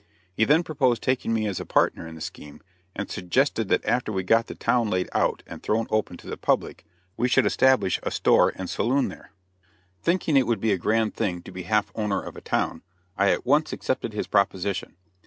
He 0.33 0.45
then 0.45 0.63
proposed 0.63 1.03
taking 1.03 1.31
me 1.31 1.45
as 1.45 1.59
a 1.59 1.63
partner 1.63 2.07
in 2.07 2.15
the 2.15 2.21
scheme, 2.21 2.61
and 2.95 3.07
suggested 3.07 3.67
that 3.67 3.85
after 3.85 4.11
we 4.11 4.23
got 4.23 4.47
the 4.47 4.55
town 4.55 4.89
laid 4.89 5.07
out 5.13 5.43
and 5.45 5.61
thrown 5.61 5.85
open 5.91 6.17
to 6.17 6.27
the 6.27 6.37
public, 6.37 6.83
we 7.17 7.27
should 7.27 7.45
establish 7.45 7.99
a 8.01 8.09
store 8.09 8.51
and 8.55 8.67
saloon 8.67 9.09
there. 9.09 9.31
Thinking 10.01 10.35
it 10.37 10.47
would 10.47 10.59
be 10.59 10.71
a 10.71 10.77
grand 10.79 11.13
thing 11.13 11.43
to 11.43 11.51
be 11.51 11.65
half 11.69 11.91
owner 11.93 12.19
of 12.19 12.35
a 12.35 12.41
town, 12.41 12.81
I 13.15 13.29
at 13.29 13.45
once 13.45 13.71
accepted 13.73 14.13
his 14.13 14.25
proposition. 14.25 14.95